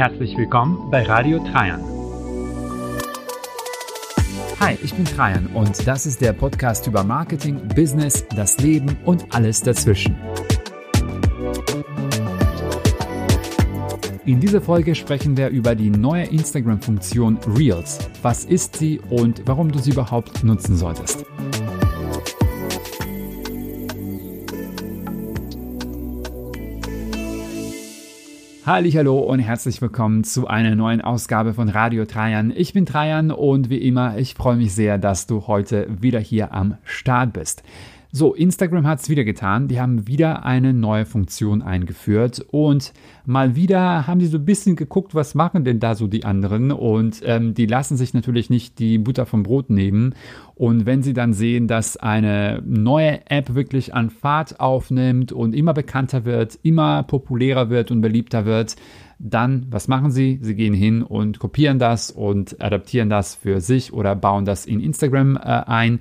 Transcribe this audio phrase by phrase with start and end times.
[0.00, 1.84] Herzlich willkommen bei Radio Trajan.
[4.58, 9.26] Hi, ich bin Trajan und das ist der Podcast über Marketing, Business, das Leben und
[9.34, 10.16] alles dazwischen.
[14.24, 17.98] In dieser Folge sprechen wir über die neue Instagram-Funktion Reels.
[18.22, 21.26] Was ist sie und warum du sie überhaupt nutzen solltest?
[28.66, 32.52] Hallo und herzlich willkommen zu einer neuen Ausgabe von Radio Trajan.
[32.54, 36.52] Ich bin Trajan und wie immer, ich freue mich sehr, dass du heute wieder hier
[36.52, 37.62] am Start bist.
[38.12, 39.68] So, Instagram hat es wieder getan.
[39.68, 42.92] Die haben wieder eine neue Funktion eingeführt und
[43.24, 46.72] mal wieder haben die so ein bisschen geguckt, was machen denn da so die anderen
[46.72, 50.16] und ähm, die lassen sich natürlich nicht die Butter vom Brot nehmen.
[50.56, 55.72] Und wenn sie dann sehen, dass eine neue App wirklich an Fahrt aufnimmt und immer
[55.72, 58.74] bekannter wird, immer populärer wird und beliebter wird,
[59.20, 60.40] dann, was machen sie?
[60.42, 64.80] Sie gehen hin und kopieren das und adaptieren das für sich oder bauen das in
[64.80, 66.00] Instagram äh, ein.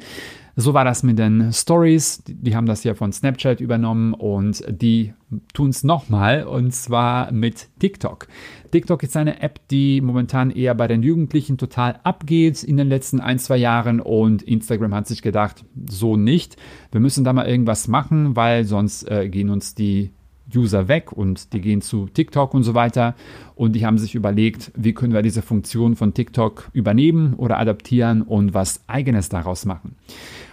[0.60, 2.22] So war das mit den Stories.
[2.28, 5.14] Die haben das ja von Snapchat übernommen und die
[5.54, 8.28] tun es nochmal und zwar mit TikTok.
[8.70, 13.22] TikTok ist eine App, die momentan eher bei den Jugendlichen total abgeht in den letzten
[13.22, 16.58] ein, zwei Jahren und Instagram hat sich gedacht, so nicht.
[16.92, 20.12] Wir müssen da mal irgendwas machen, weil sonst äh, gehen uns die
[20.54, 23.16] User weg und die gehen zu TikTok und so weiter.
[23.56, 28.23] Und die haben sich überlegt, wie können wir diese Funktion von TikTok übernehmen oder adaptieren
[28.23, 29.96] und was eigenes daraus machen.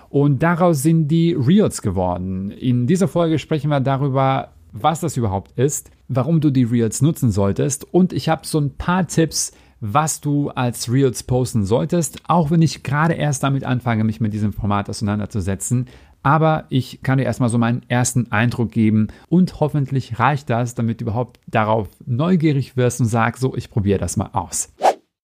[0.08, 2.50] Und daraus sind die Reels geworden.
[2.50, 7.30] In dieser Folge sprechen wir darüber, was das überhaupt ist, warum du die Reels nutzen
[7.30, 12.50] solltest und ich habe so ein paar Tipps, was du als Reels posten solltest, auch
[12.50, 15.86] wenn ich gerade erst damit anfange, mich mit diesem Format auseinanderzusetzen.
[16.22, 21.00] Aber ich kann dir erstmal so meinen ersten Eindruck geben und hoffentlich reicht das, damit
[21.00, 24.72] du überhaupt darauf neugierig wirst und sagst, so, ich probiere das mal aus.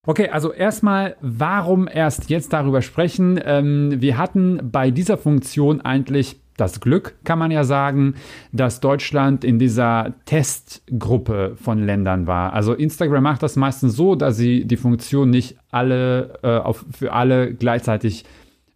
[0.05, 3.41] Okay, also erstmal, warum erst jetzt darüber sprechen?
[3.45, 8.17] Ähm, wir hatten bei dieser Funktion eigentlich das Glück, kann man ja sagen,
[8.51, 12.53] dass Deutschland in dieser Testgruppe von Ländern war.
[12.53, 17.13] Also Instagram macht das meistens so, dass sie die Funktion nicht alle äh, auf, für
[17.13, 18.25] alle gleichzeitig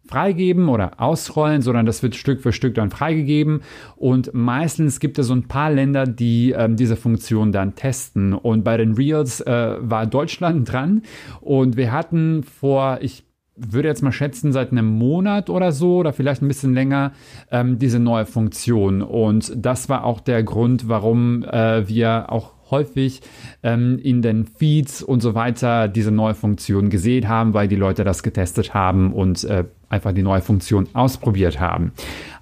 [0.07, 3.61] freigeben oder ausrollen, sondern das wird Stück für Stück dann freigegeben.
[3.95, 8.33] Und meistens gibt es so ein paar Länder, die ähm, diese Funktion dann testen.
[8.33, 11.03] Und bei den Reels äh, war Deutschland dran.
[11.41, 13.23] Und wir hatten vor, ich
[13.57, 17.13] würde jetzt mal schätzen, seit einem Monat oder so oder vielleicht ein bisschen länger
[17.51, 19.01] ähm, diese neue Funktion.
[19.01, 23.21] Und das war auch der Grund, warum äh, wir auch häufig
[23.63, 28.03] ähm, in den Feeds und so weiter diese neue Funktion gesehen haben, weil die Leute
[28.03, 31.91] das getestet haben und äh, einfach die neue Funktion ausprobiert haben.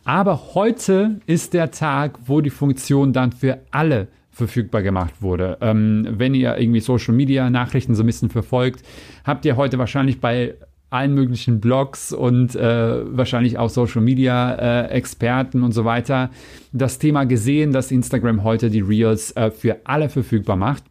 [0.04, 5.58] Aber heute ist der Tag, wo die Funktion dann für alle verfügbar gemacht wurde.
[5.62, 8.86] Ähm, wenn ihr irgendwie Social Media Nachrichten so ein bisschen verfolgt,
[9.24, 10.56] habt ihr heute wahrscheinlich bei
[10.90, 16.30] allen möglichen Blogs und äh, wahrscheinlich auch Social Media äh, Experten und so weiter
[16.74, 20.84] das Thema gesehen, dass Instagram heute die Reels äh, für alle verfügbar macht.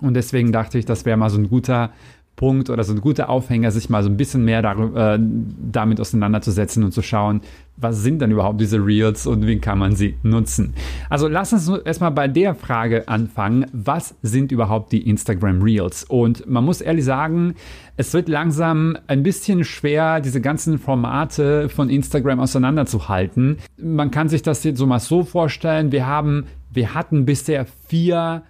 [0.00, 1.92] Und deswegen dachte ich, das wäre mal so ein guter
[2.36, 6.00] Punkt oder so ein guter Aufhänger, sich mal so ein bisschen mehr darüber, äh, damit
[6.00, 7.40] auseinanderzusetzen und zu schauen,
[7.78, 10.74] was sind denn überhaupt diese Reels und wie kann man sie nutzen.
[11.10, 16.04] Also lass uns erstmal bei der Frage anfangen, was sind überhaupt die Instagram Reels?
[16.04, 17.54] Und man muss ehrlich sagen,
[17.96, 23.58] es wird langsam ein bisschen schwer, diese ganzen Formate von Instagram auseinanderzuhalten.
[23.78, 28.42] Man kann sich das jetzt so mal so vorstellen, wir haben, wir hatten bisher vier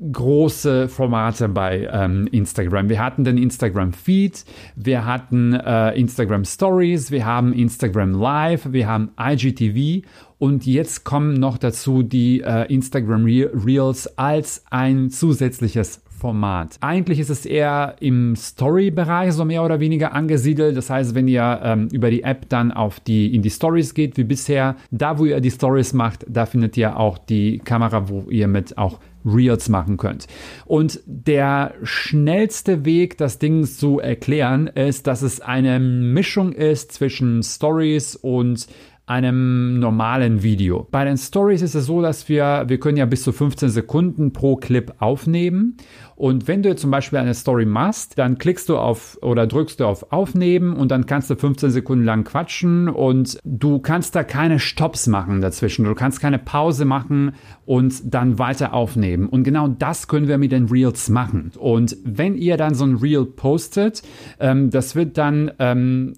[0.00, 2.88] große Formate bei ähm, Instagram.
[2.88, 8.86] Wir hatten den Instagram Feed, wir hatten äh, Instagram Stories, wir haben Instagram Live, wir
[8.86, 10.06] haben IGTV
[10.38, 16.78] und jetzt kommen noch dazu die äh, Instagram Re Reels als ein zusätzliches Format.
[16.80, 20.76] Eigentlich ist es eher im Story-Bereich so mehr oder weniger angesiedelt.
[20.76, 24.16] Das heißt, wenn ihr ähm, über die App dann auf die, in die Stories geht,
[24.16, 28.30] wie bisher, da wo ihr die Stories macht, da findet ihr auch die Kamera, wo
[28.30, 30.26] ihr mit auch Reels machen könnt.
[30.64, 37.42] Und der schnellste Weg, das Ding zu erklären, ist, dass es eine Mischung ist zwischen
[37.42, 38.66] Stories und
[39.06, 40.88] einem normalen Video.
[40.90, 44.32] Bei den Stories ist es so, dass wir, wir können ja bis zu 15 Sekunden
[44.32, 45.76] pro Clip aufnehmen.
[46.16, 49.84] Und wenn du zum Beispiel eine Story machst, dann klickst du auf oder drückst du
[49.84, 54.58] auf Aufnehmen und dann kannst du 15 Sekunden lang quatschen und du kannst da keine
[54.58, 55.84] Stops machen dazwischen.
[55.84, 59.28] Du kannst keine Pause machen und dann weiter aufnehmen.
[59.28, 61.52] Und genau das können wir mit den Reels machen.
[61.56, 64.02] Und wenn ihr dann so ein Reel postet,
[64.40, 66.14] ähm, das wird dann ähm,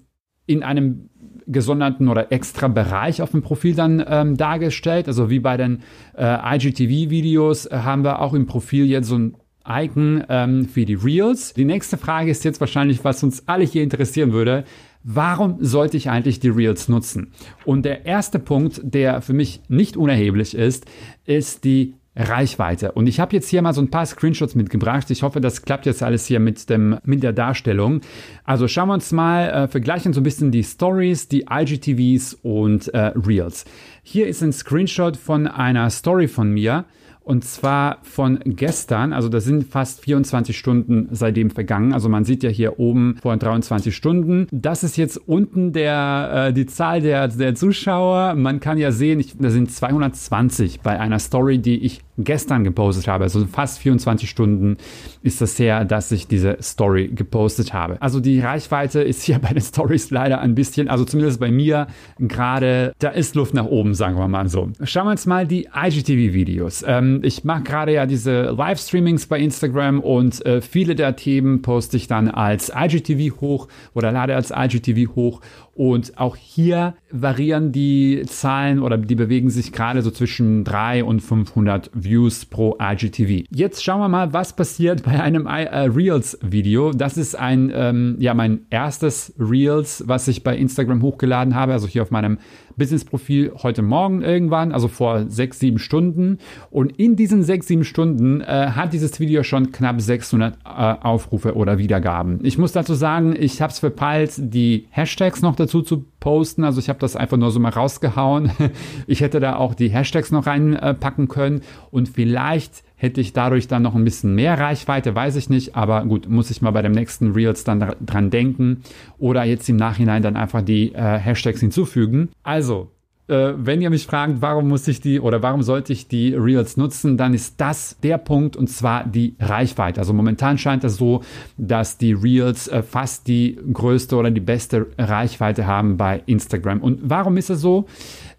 [0.47, 1.09] in einem
[1.51, 5.07] gesonderten oder extra Bereich auf dem Profil dann ähm, dargestellt.
[5.07, 5.81] Also wie bei den
[6.17, 9.35] äh, IGTV-Videos äh, haben wir auch im Profil jetzt so ein
[9.67, 11.53] Icon ähm, für die Reels.
[11.53, 14.63] Die nächste Frage ist jetzt wahrscheinlich, was uns alle hier interessieren würde.
[15.03, 17.31] Warum sollte ich eigentlich die Reels nutzen?
[17.65, 20.85] Und der erste Punkt, der für mich nicht unerheblich ist,
[21.25, 22.91] ist die Reichweite.
[22.91, 25.09] Und ich habe jetzt hier mal so ein paar Screenshots mitgebracht.
[25.09, 28.01] Ich hoffe, das klappt jetzt alles hier mit, dem, mit der Darstellung.
[28.43, 32.89] Also schauen wir uns mal, äh, vergleichen so ein bisschen die Stories, die IGTVs und
[32.89, 33.65] äh, Reels.
[34.03, 36.85] Hier ist ein Screenshot von einer Story von mir.
[37.29, 41.93] Und zwar von gestern, also das sind fast 24 Stunden seitdem vergangen.
[41.93, 44.47] Also man sieht ja hier oben vor 23 Stunden.
[44.51, 48.33] Das ist jetzt unten der, äh, die Zahl der, der Zuschauer.
[48.33, 53.07] Man kann ja sehen, ich, da sind 220 bei einer Story, die ich gestern gepostet
[53.07, 53.23] habe.
[53.23, 54.77] Also fast 24 Stunden
[55.23, 58.01] ist das her, dass ich diese Story gepostet habe.
[58.01, 61.87] Also die Reichweite ist hier bei den Stories leider ein bisschen, also zumindest bei mir
[62.19, 64.69] gerade, da ist Luft nach oben, sagen wir mal so.
[64.83, 66.83] Schauen wir uns mal die IGTV-Videos.
[66.85, 71.97] Ähm, ich mache gerade ja diese Livestreamings bei Instagram und äh, viele der Themen poste
[71.97, 75.41] ich dann als IGTV hoch oder lade als IGTV hoch
[75.79, 81.21] und auch hier variieren die Zahlen oder die bewegen sich gerade so zwischen 3 und
[81.21, 82.08] 500 Views
[82.49, 83.45] pro IGTV.
[83.49, 86.91] Jetzt schauen wir mal, was passiert bei einem äh, Reels-Video.
[86.91, 91.87] Das ist ein, ähm, ja, mein erstes Reels, was ich bei Instagram hochgeladen habe, also
[91.87, 92.39] hier auf meinem
[92.79, 96.39] Business-Profil heute Morgen irgendwann, also vor sechs, sieben Stunden.
[96.71, 101.53] Und in diesen sechs, sieben Stunden äh, hat dieses Video schon knapp 600 äh, Aufrufe
[101.53, 102.39] oder Wiedergaben.
[102.43, 106.63] Ich muss dazu sagen, ich habe es verpeilt, die Hashtags noch dazu zu posten.
[106.63, 108.51] Also ich habe das einfach nur so mal rausgehauen.
[109.07, 111.61] Ich hätte da auch die Hashtags noch reinpacken können
[111.91, 116.05] und vielleicht hätte ich dadurch dann noch ein bisschen mehr Reichweite, weiß ich nicht, aber
[116.05, 118.81] gut, muss ich mal bei dem nächsten Reels dann dran denken
[119.17, 122.29] oder jetzt im Nachhinein dann einfach die äh, Hashtags hinzufügen.
[122.43, 122.91] Also,
[123.29, 126.75] äh, wenn ihr mich fragt, warum muss ich die oder warum sollte ich die Reels
[126.75, 130.01] nutzen, dann ist das der Punkt und zwar die Reichweite.
[130.01, 131.23] Also momentan scheint es so,
[131.57, 136.81] dass die Reels äh, fast die größte oder die beste Reichweite haben bei Instagram.
[136.81, 137.85] Und warum ist es so?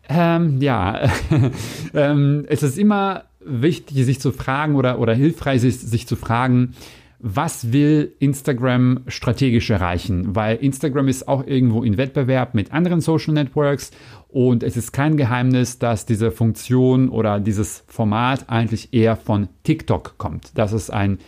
[0.08, 1.08] Ähm, ja,
[1.94, 6.74] ähm, es ist immer wichtig, sich zu fragen oder, oder hilfreich, sich, sich zu fragen,
[7.22, 10.34] was will Instagram strategisch erreichen?
[10.34, 13.90] Weil Instagram ist auch irgendwo in Wettbewerb mit anderen Social Networks
[14.28, 20.16] und es ist kein Geheimnis, dass diese Funktion oder dieses Format eigentlich eher von TikTok
[20.16, 20.56] kommt.
[20.56, 21.18] Das ist ein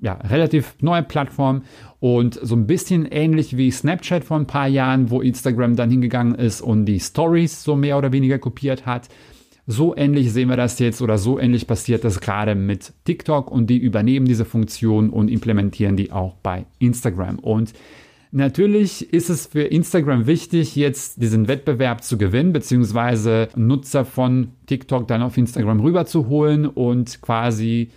[0.00, 1.62] ja, relativ neue Plattform
[2.00, 6.34] und so ein bisschen ähnlich wie Snapchat vor ein paar Jahren, wo Instagram dann hingegangen
[6.34, 9.08] ist und die Stories so mehr oder weniger kopiert hat.
[9.66, 13.68] So ähnlich sehen wir das jetzt oder so ähnlich passiert das gerade mit TikTok und
[13.68, 17.38] die übernehmen diese Funktion und implementieren die auch bei Instagram.
[17.38, 17.72] Und
[18.34, 25.06] Natürlich ist es für Instagram wichtig, jetzt diesen Wettbewerb zu gewinnen, beziehungsweise Nutzer von TikTok
[25.06, 27.90] dann auf Instagram rüberzuholen und quasi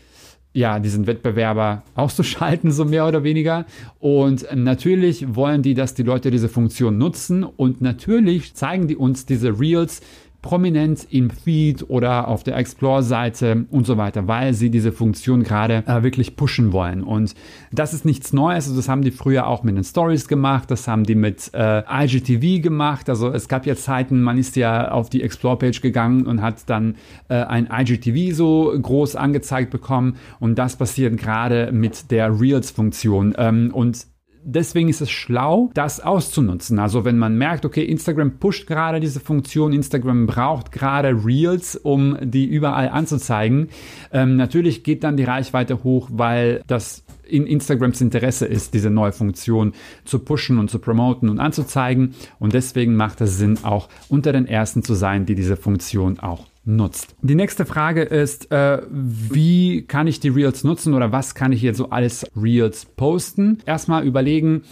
[0.51, 3.65] ja, diesen Wettbewerber auszuschalten, so mehr oder weniger.
[3.99, 7.45] Und natürlich wollen die, dass die Leute diese Funktion nutzen.
[7.45, 10.01] Und natürlich zeigen die uns diese Reels
[10.45, 15.83] prominent im Feed oder auf der Explore-Seite und so weiter, weil sie diese Funktion gerade
[15.87, 17.01] äh, wirklich pushen wollen.
[17.01, 17.33] Und
[17.71, 18.65] das ist nichts Neues.
[18.67, 21.81] Also das haben die früher auch mit den Stories gemacht, das haben die mit äh,
[21.89, 23.09] IGTV gemacht.
[23.09, 26.95] Also es gab ja Zeiten, man ist ja auf die Explore-Page gegangen und hat dann
[27.27, 30.17] äh, ein IGTV so groß angezeigt bekommen.
[30.39, 33.33] Und das passiert gerade mit der Reels-Funktion.
[33.39, 34.05] Ähm, und
[34.45, 36.79] deswegen ist es schlau, das auszunutzen.
[36.79, 42.17] Also wenn man merkt, okay, Instagram pusht gerade diese Funktion, Instagram braucht gerade Reels, um
[42.21, 43.69] die überall anzuzeigen.
[44.13, 49.11] Ähm, natürlich geht dann die Reichweite hoch, weil das in Instagrams Interesse ist, diese neue
[49.11, 49.73] Funktion
[50.05, 52.13] zu pushen und zu promoten und anzuzeigen.
[52.39, 56.45] Und deswegen macht es Sinn, auch unter den ersten zu sein, die diese Funktion auch
[56.65, 57.15] nutzt.
[57.21, 61.61] Die nächste Frage ist, äh, wie kann ich die Reels nutzen oder was kann ich
[61.61, 63.59] jetzt so alles Reels posten?
[63.65, 64.63] Erstmal überlegen,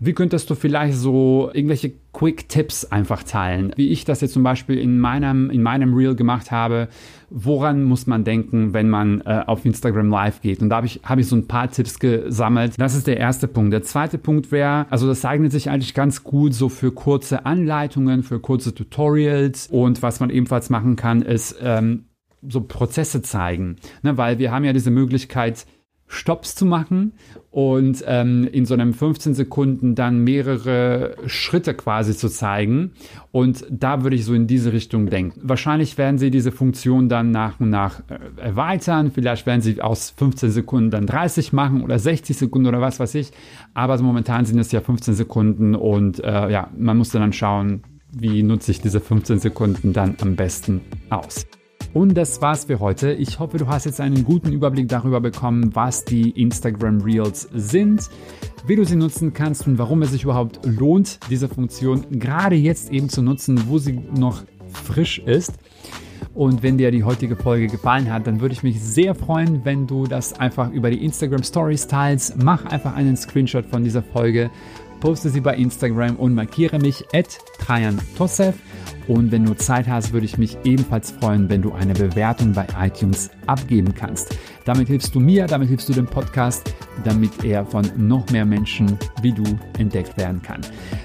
[0.00, 1.92] wie könntest du vielleicht so irgendwelche
[2.22, 3.72] Quick-Tipps einfach teilen?
[3.74, 6.86] Wie ich das jetzt zum Beispiel in meinem, in meinem Reel gemacht habe.
[7.30, 10.62] Woran muss man denken, wenn man äh, auf Instagram Live geht?
[10.62, 12.74] Und da habe ich, hab ich so ein paar Tipps gesammelt.
[12.78, 13.72] Das ist der erste Punkt.
[13.72, 18.22] Der zweite Punkt wäre, also das eignet sich eigentlich ganz gut so für kurze Anleitungen,
[18.22, 19.66] für kurze Tutorials.
[19.72, 22.04] Und was man ebenfalls machen kann, ist ähm,
[22.46, 23.76] so Prozesse zeigen.
[24.02, 25.66] Ne, weil wir haben ja diese Möglichkeit,
[26.12, 27.12] Stops zu machen
[27.50, 32.92] und ähm, in so einem 15 Sekunden dann mehrere Schritte quasi zu zeigen.
[33.30, 35.40] Und da würde ich so in diese Richtung denken.
[35.42, 39.10] Wahrscheinlich werden sie diese Funktion dann nach und nach äh, erweitern.
[39.10, 43.14] Vielleicht werden sie aus 15 Sekunden dann 30 machen oder 60 Sekunden oder was weiß
[43.14, 43.32] ich.
[43.72, 48.42] Aber momentan sind es ja 15 Sekunden und äh, ja, man muss dann schauen, wie
[48.42, 51.46] nutze ich diese 15 Sekunden dann am besten aus.
[51.94, 53.12] Und das war's für heute.
[53.12, 58.08] Ich hoffe, du hast jetzt einen guten Überblick darüber bekommen, was die Instagram Reels sind,
[58.66, 62.90] wie du sie nutzen kannst und warum es sich überhaupt lohnt, diese Funktion gerade jetzt
[62.90, 65.52] eben zu nutzen, wo sie noch frisch ist.
[66.34, 69.86] Und wenn dir die heutige Folge gefallen hat, dann würde ich mich sehr freuen, wenn
[69.86, 72.42] du das einfach über die Instagram Stories teilst.
[72.42, 74.50] Mach einfach einen Screenshot von dieser Folge,
[75.00, 78.54] poste sie bei Instagram und markiere mich at Trajan Tosef.
[79.08, 82.66] Und wenn du Zeit hast, würde ich mich ebenfalls freuen, wenn du eine Bewertung bei
[82.80, 84.36] iTunes abgeben kannst.
[84.64, 86.72] Damit hilfst du mir, damit hilfst du dem Podcast,
[87.04, 89.44] damit er von noch mehr Menschen wie du
[89.78, 90.60] entdeckt werden kann.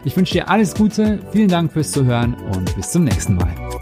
[0.05, 3.76] Ich wünsche dir alles Gute, vielen Dank fürs Zuhören und bis zum nächsten Mal.